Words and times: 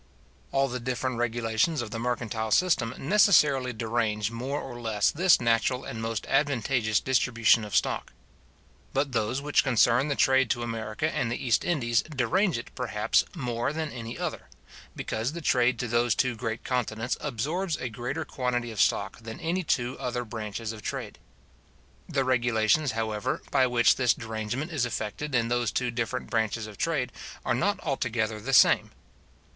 All 0.51 0.67
the 0.67 0.79
different 0.79 1.17
regulations 1.19 1.79
of 1.79 1.91
the 1.91 1.99
mercantile 1.99 2.49
system 2.49 2.95
necessarily 2.97 3.71
derange 3.71 4.31
more 4.31 4.59
or 4.59 4.81
less 4.81 5.11
this 5.11 5.39
natural 5.39 5.83
and 5.85 6.01
most 6.01 6.25
advantageous 6.25 6.99
distribution 6.99 7.63
of 7.63 7.75
stock. 7.75 8.11
But 8.93 9.11
those 9.11 9.43
which 9.43 9.63
concern 9.63 10.07
the 10.07 10.15
trade 10.15 10.49
to 10.49 10.63
America 10.63 11.13
and 11.13 11.31
the 11.31 11.35
East 11.37 11.63
Indies 11.63 12.01
derange 12.01 12.57
it, 12.57 12.73
perhaps, 12.73 13.23
more 13.35 13.71
than 13.71 13.91
any 13.91 14.17
other; 14.17 14.49
because 14.95 15.33
the 15.33 15.39
trade 15.39 15.77
to 15.77 15.87
those 15.87 16.15
two 16.15 16.33
great 16.35 16.63
continents 16.63 17.15
absorbs 17.21 17.77
a 17.77 17.87
greater 17.87 18.25
quantity 18.25 18.71
of 18.71 18.81
stock 18.81 19.19
than 19.19 19.39
any 19.39 19.61
two 19.63 19.99
other 19.99 20.25
branches 20.25 20.71
of 20.71 20.81
trade. 20.81 21.19
The 22.09 22.23
regulations, 22.25 22.93
however, 22.93 23.43
by 23.51 23.67
which 23.67 23.97
this 23.97 24.15
derangement 24.15 24.71
is 24.71 24.83
effected 24.83 25.35
in 25.35 25.49
those 25.49 25.71
two 25.71 25.91
different 25.91 26.27
branches 26.31 26.65
of 26.65 26.79
trade, 26.79 27.11
are 27.45 27.53
not 27.53 27.79
altogether 27.81 28.41
the 28.41 28.51
same. 28.51 28.89